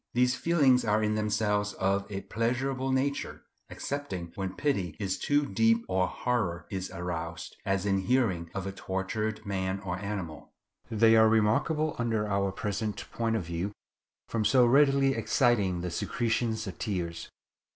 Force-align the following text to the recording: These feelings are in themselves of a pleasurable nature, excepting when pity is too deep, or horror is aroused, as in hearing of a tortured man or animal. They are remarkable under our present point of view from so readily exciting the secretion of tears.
These 0.15 0.33
feelings 0.33 0.83
are 0.83 1.03
in 1.03 1.13
themselves 1.13 1.73
of 1.73 2.11
a 2.11 2.21
pleasurable 2.21 2.91
nature, 2.91 3.43
excepting 3.69 4.31
when 4.33 4.55
pity 4.55 4.95
is 4.99 5.19
too 5.19 5.45
deep, 5.45 5.85
or 5.87 6.07
horror 6.07 6.65
is 6.71 6.89
aroused, 6.89 7.55
as 7.67 7.85
in 7.85 7.99
hearing 7.99 8.49
of 8.55 8.65
a 8.65 8.71
tortured 8.71 9.45
man 9.45 9.79
or 9.81 9.99
animal. 9.99 10.53
They 10.89 11.15
are 11.15 11.29
remarkable 11.29 11.95
under 11.99 12.27
our 12.27 12.51
present 12.51 13.05
point 13.11 13.35
of 13.35 13.43
view 13.43 13.73
from 14.27 14.43
so 14.43 14.65
readily 14.65 15.13
exciting 15.13 15.81
the 15.81 15.91
secretion 15.91 16.53
of 16.53 16.79
tears. 16.79 17.29